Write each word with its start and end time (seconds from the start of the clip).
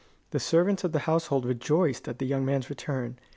The 0.31 0.39
servants 0.39 0.83
of 0.83 0.93
the 0.93 1.01
household 1.05 1.45
rejoiced 1.45 2.07
at 2.07 2.17
the 2.17 2.25
young 2.25 2.43
master's 2.43 2.71
return. 2.71 3.19